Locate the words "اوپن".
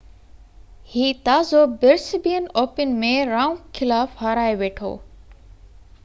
2.61-2.95